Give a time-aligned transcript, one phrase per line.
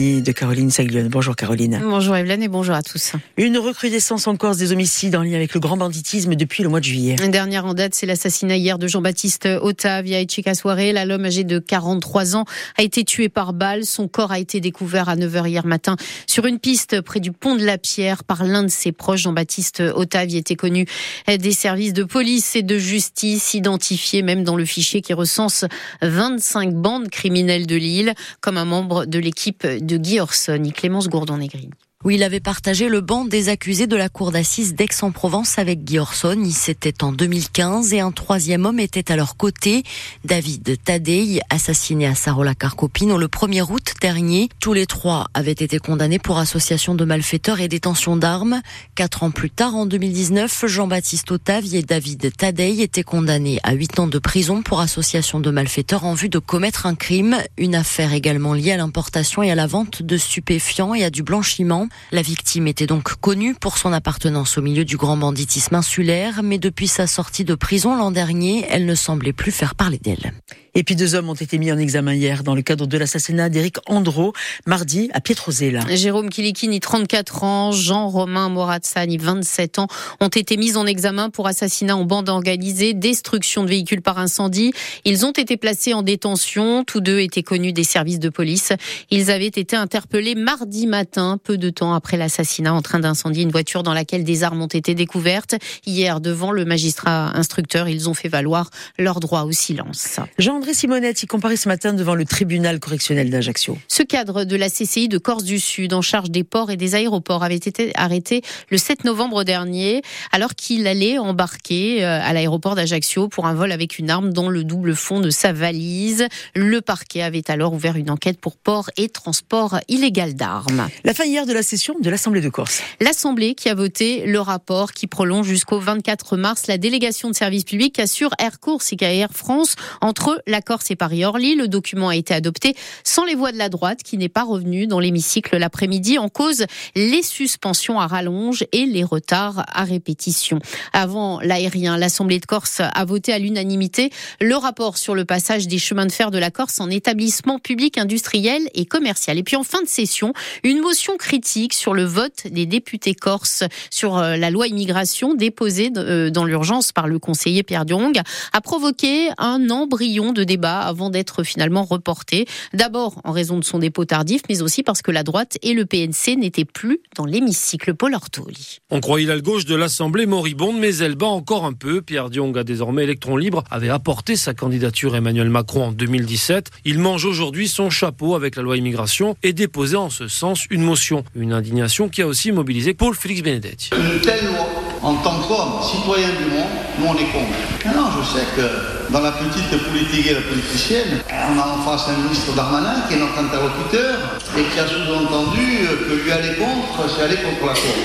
[0.00, 1.08] de Caroline Saglione.
[1.08, 1.80] Bonjour Caroline.
[1.82, 3.14] Bonjour Evelyne et bonjour à tous.
[3.36, 6.78] Une recrudescence en Corse des homicides en lien avec le grand banditisme depuis le mois
[6.78, 7.16] de juillet.
[7.20, 10.92] Une dernière en date, c'est l'assassinat hier de Jean-Baptiste Otavia et Chica Soirée.
[11.04, 12.44] L'homme âgé de 43 ans
[12.76, 13.84] a été tué par balle.
[13.84, 15.96] Son corps a été découvert à 9h hier matin
[16.28, 19.22] sur une piste près du pont de la Pierre par l'un de ses proches.
[19.22, 20.86] Jean-Baptiste Otavia était connu
[21.26, 25.64] des services de police et de justice, identifié même dans le fichier qui recense
[26.02, 31.08] 25 bandes criminelles de l'île comme un membre de l'équipe de Guy Orson et Clémence
[31.08, 31.70] Gourdon-Négri
[32.04, 35.98] où il avait partagé le banc des accusés de la cour d'assises d'Aix-en-Provence avec Guy
[35.98, 36.40] Orson.
[36.52, 39.82] C'était en 2015 et un troisième homme était à leur côté,
[40.24, 44.48] David Tadei, assassiné à Sarola Carcopino le 1er août dernier.
[44.60, 48.62] Tous les trois avaient été condamnés pour association de malfaiteurs et détention d'armes.
[48.94, 53.98] Quatre ans plus tard, en 2019, Jean-Baptiste Otavi et David Tadei étaient condamnés à huit
[53.98, 57.38] ans de prison pour association de malfaiteurs en vue de commettre un crime.
[57.56, 61.24] Une affaire également liée à l'importation et à la vente de stupéfiants et à du
[61.24, 61.87] blanchiment.
[62.12, 66.58] La victime était donc connue pour son appartenance au milieu du grand banditisme insulaire, mais
[66.58, 70.32] depuis sa sortie de prison l'an dernier, elle ne semblait plus faire parler d'elle.
[70.78, 73.48] Et puis deux hommes ont été mis en examen hier dans le cadre de l'assassinat
[73.48, 74.32] d'Éric Andro,
[74.64, 75.80] mardi à Pietrozella.
[75.90, 79.88] Jérôme Kilikini, 34 ans, Jean-Romain Moratsani, 27 ans,
[80.20, 84.72] ont été mis en examen pour assassinat en bande organisée, destruction de véhicules par incendie.
[85.04, 86.84] Ils ont été placés en détention.
[86.84, 88.72] Tous deux étaient connus des services de police.
[89.10, 93.50] Ils avaient été interpellés mardi matin, peu de temps après l'assassinat, en train d'incendier une
[93.50, 95.56] voiture dans laquelle des armes ont été découvertes.
[95.86, 100.20] Hier, devant le magistrat instructeur, ils ont fait valoir leur droit au silence.
[100.38, 103.78] Jean André Simonette y comparait ce matin devant le tribunal correctionnel d'Ajaccio.
[103.88, 106.94] Ce cadre de la CCI de Corse du Sud en charge des ports et des
[106.94, 112.74] aéroports avait été arrêté le 7 novembre dernier alors qu'il allait embarquer euh, à l'aéroport
[112.74, 116.26] d'Ajaccio pour un vol avec une arme dans le double fond de sa valise.
[116.54, 120.90] Le parquet avait alors ouvert une enquête pour port et transport illégal d'armes.
[121.02, 122.82] La fin hier de la session de l'Assemblée de Corse.
[123.00, 127.64] L'Assemblée qui a voté le rapport qui prolonge jusqu'au 24 mars la délégation de services
[127.64, 131.54] publics assure Air Corse et Air France entre la Corse et Paris-Orly.
[131.54, 134.86] Le document a été adopté sans les voix de la droite qui n'est pas revenue
[134.86, 136.66] dans l'hémicycle l'après-midi en cause
[136.96, 140.58] les suspensions à rallonge et les retards à répétition.
[140.92, 144.10] Avant l'aérien, l'Assemblée de Corse a voté à l'unanimité
[144.40, 147.98] le rapport sur le passage des chemins de fer de la Corse en établissement public
[147.98, 149.38] industriel et commercial.
[149.38, 150.32] Et puis en fin de session,
[150.64, 155.92] une motion critique sur le vote des députés corses sur euh, la loi immigration déposée
[155.96, 158.20] euh, dans l'urgence par le conseiller Pierre Diong
[158.52, 162.46] a provoqué un embryon débat avant d'être finalement reporté.
[162.72, 165.86] D'abord en raison de son dépôt tardif, mais aussi parce que la droite et le
[165.86, 168.78] PNC n'étaient plus dans l'hémicycle Paul Ortoli.
[168.90, 172.02] On croyait la gauche de l'Assemblée moribonde, mais elle bat encore un peu.
[172.02, 176.70] Pierre Diong a désormais électron libre, avait apporté sa candidature à Emmanuel Macron en 2017.
[176.84, 180.82] Il mange aujourd'hui son chapeau avec la loi immigration et déposé en ce sens une
[180.82, 181.24] motion.
[181.34, 183.90] Une indignation qui a aussi mobilisé Paul Félix Benedetti.
[183.92, 187.96] Une telle loi, en tant qu'homme, citoyen du monde, nous on est contre.
[187.96, 192.08] Non, je sais que dans la petite politique et la politicienne, on a en face
[192.08, 194.18] un ministre Darmanin qui est notre interlocuteur
[194.56, 197.96] et qui a sous-entendu que lui aller contre, c'est aller contre la Cour.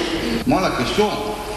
[0.47, 1.09] Moi, la question,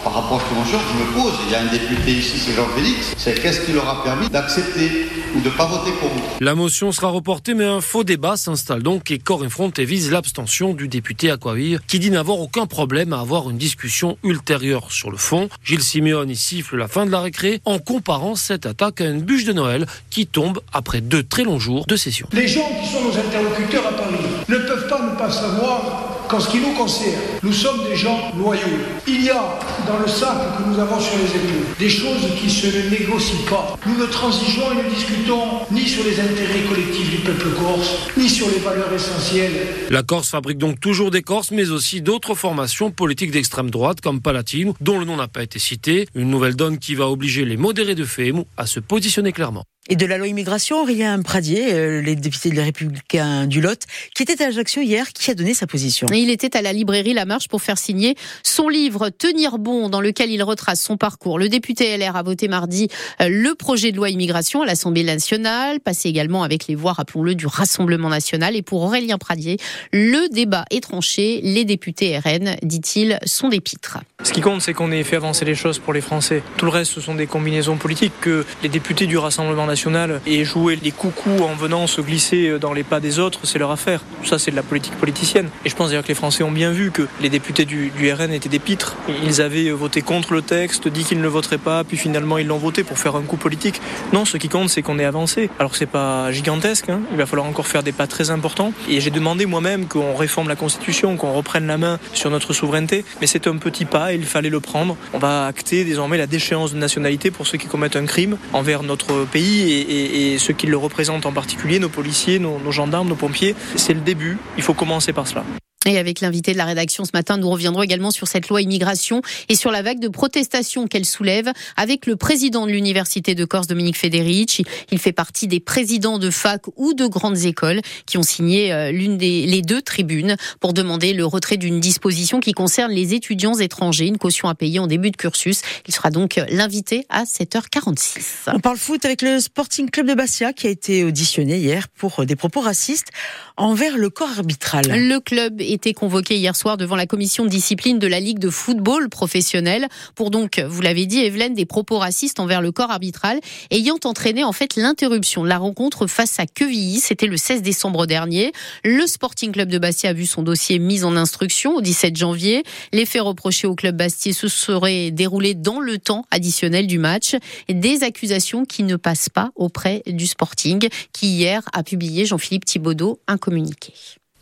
[0.07, 2.53] par rapport à cette motion, je me pose, il y a un député ici, c'est
[2.53, 6.55] Jean-Félix, c'est qu'est-ce qui leur a permis d'accepter ou de ne pas voter contre La
[6.55, 10.87] motion sera reportée, mais un faux débat s'installe donc et Corps et vise l'abstention du
[10.87, 15.49] député Aquavir, qui dit n'avoir aucun problème à avoir une discussion ultérieure sur le fond.
[15.61, 19.21] Gilles Simeone y siffle la fin de la récré en comparant cette attaque à une
[19.21, 22.29] bûche de Noël qui tombe après deux très longs jours de session.
[22.31, 26.39] Les gens qui sont nos interlocuteurs à Paris ne peuvent pas ne pas savoir qu'en
[26.39, 28.61] ce qui nous concerne, nous sommes des gens loyaux.
[29.07, 32.49] Il y a dans le sac que nous avons sur les épaules des choses qui
[32.49, 33.77] se ne négocient pas.
[33.85, 38.29] Nous ne transigeons et ne discutons ni sur les intérêts collectifs du peuple corse, ni
[38.29, 39.67] sur les valeurs essentielles.
[39.89, 44.21] La Corse fabrique donc toujours des Corses, mais aussi d'autres formations politiques d'extrême droite, comme
[44.21, 46.07] Palatine, dont le nom n'a pas été cité.
[46.15, 49.95] Une nouvelle donne qui va obliger les modérés de FEM à se positionner clairement et
[49.95, 53.83] de la loi immigration, Aurélien Pradier, euh, les députés des Républicains du Lot,
[54.13, 56.07] qui était à Ajaccio hier, qui a donné sa position.
[56.11, 60.01] il était à la librairie La Marche pour faire signer son livre Tenir bon, dans
[60.01, 61.39] lequel il retrace son parcours.
[61.39, 62.89] Le député LR a voté mardi
[63.21, 67.35] euh, le projet de loi immigration à l'Assemblée nationale, passé également avec les voix, rappelons-le,
[67.35, 68.55] du Rassemblement national.
[68.55, 69.57] Et pour Aurélien Pradier,
[69.93, 71.39] le débat est tranché.
[71.43, 73.99] Les députés RN, dit-il, sont des pitres.
[74.23, 76.43] Ce qui compte, c'est qu'on ait fait avancer les choses pour les Français.
[76.57, 79.76] Tout le reste, ce sont des combinaisons politiques que les députés du Rassemblement national
[80.25, 83.71] et jouer les coucous en venant se glisser dans les pas des autres, c'est leur
[83.71, 84.01] affaire.
[84.23, 85.49] Ça, c'est de la politique politicienne.
[85.65, 88.31] Et je pense d'ailleurs que les Français ont bien vu que les députés du, RN
[88.31, 88.95] étaient des pitres.
[89.23, 92.47] Ils avaient voté contre le texte, dit qu'ils ne le voteraient pas, puis finalement ils
[92.47, 93.81] l'ont voté pour faire un coup politique.
[94.13, 95.49] Non, ce qui compte, c'est qu'on ait avancé.
[95.59, 97.01] Alors c'est pas gigantesque, hein.
[97.11, 98.73] il va falloir encore faire des pas très importants.
[98.89, 103.05] Et j'ai demandé moi-même qu'on réforme la Constitution, qu'on reprenne la main sur notre souveraineté.
[103.21, 104.97] Mais c'est un petit pas il fallait le prendre.
[105.13, 108.83] On va acter désormais la déchéance de nationalité pour ceux qui commettent un crime envers
[108.83, 113.55] notre pays et, ceux qui le représentent en particulier, nos policiers, nos gendarmes, nos pompiers.
[113.75, 114.37] C'est le début.
[114.57, 115.43] Il faut commencer par cela.
[115.87, 119.21] Et avec l'invité de la rédaction ce matin, nous reviendrons également sur cette loi immigration
[119.47, 123.67] et sur la vague de protestations qu'elle soulève avec le président de l'Université de Corse,
[123.67, 124.65] Dominique Federici.
[124.91, 128.91] Il fait partie des présidents de fac ou de grandes écoles qui ont signé euh,
[128.91, 133.57] l'une des les deux tribunes pour demander le retrait d'une disposition qui concerne les étudiants
[133.57, 135.61] étrangers, une caution à payer en début de cursus.
[135.87, 138.51] Il sera donc l'invité à 7h46.
[138.53, 142.25] On parle foot avec le Sporting Club de Bastia qui a été auditionné hier pour
[142.25, 143.07] des propos racistes
[143.55, 144.85] envers le corps arbitral.
[144.87, 148.39] Le club est été convoqué hier soir devant la commission de discipline de la Ligue
[148.39, 152.89] de football professionnel pour donc, vous l'avez dit, Evelyne, des propos racistes envers le corps
[152.89, 153.39] arbitral
[153.69, 156.99] ayant entraîné en fait l'interruption de la rencontre face à Quevilly.
[156.99, 158.53] C'était le 16 décembre dernier.
[158.83, 162.63] Le Sporting Club de Bastia a vu son dossier mis en instruction au 17 janvier.
[162.91, 167.35] Les faits reprochés au club Bastier se seraient déroulés dans le temps additionnel du match.
[167.69, 173.19] Des accusations qui ne passent pas auprès du Sporting qui hier a publié Jean-Philippe Thibaudot
[173.27, 173.93] un communiqué.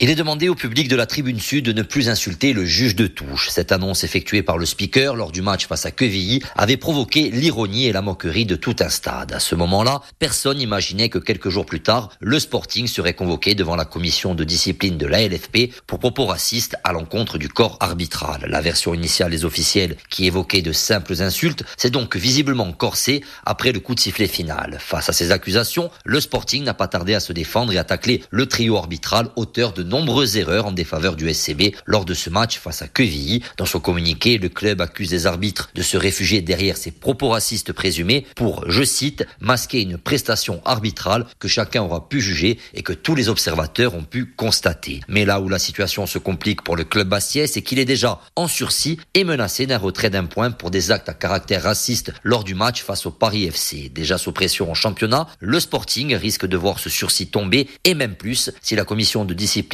[0.02, 2.98] Il est demandé au public de la tribune sud de ne plus insulter le juge
[2.98, 3.48] de touche.
[3.50, 7.86] Cette annonce effectuée par le speaker lors du match face à Quevilly avait provoqué l'ironie
[7.86, 9.32] et la moquerie de tout un stade.
[9.32, 13.78] À ce moment-là, personne n'imaginait que quelques jours plus tard, le Sporting serait convoqué devant
[13.78, 18.48] la commission de discipline de la LFP pour propos racistes à l'encontre du corps arbitral.
[18.50, 23.72] La version initiale des officiels qui évoquait de simples insultes s'est donc visiblement corsée après
[23.72, 24.76] le coup de sifflet final.
[24.78, 28.24] Face à ces accusations, le Sporting n'a pas tardé à se défendre et à tacler
[28.30, 32.60] le trio arbitral auteur de nombreuses erreurs en défaveur du SCB lors de ce match
[32.60, 33.42] face à Quevilly.
[33.58, 37.72] Dans son communiqué, le club accuse les arbitres de se réfugier derrière ses propos racistes
[37.72, 42.94] présumés pour, je cite, masquer une prestation arbitrale que chacun aura pu juger et que
[42.94, 45.02] tous les observateurs ont pu constater.
[45.08, 48.20] Mais là où la situation se complique pour le club bastiais, c'est qu'il est déjà
[48.36, 52.44] en sursis et menacé d'un retrait d'un point pour des actes à caractère raciste lors
[52.44, 53.90] du match face au Paris FC.
[53.90, 58.16] Déjà sous pression en championnat, le Sporting risque de voir ce sursis tomber et même
[58.16, 59.34] plus si la commission de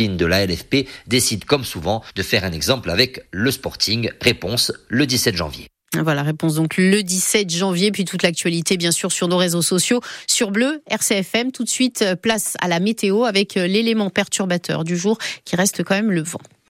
[0.09, 4.09] de la LFP décide comme souvent de faire un exemple avec le Sporting.
[4.21, 5.67] Réponse le 17 janvier.
[5.93, 9.99] Voilà, réponse donc le 17 janvier, puis toute l'actualité bien sûr sur nos réseaux sociaux,
[10.25, 11.51] sur Bleu, RCFM.
[11.51, 15.95] Tout de suite, place à la météo avec l'élément perturbateur du jour qui reste quand
[15.95, 16.39] même le vent.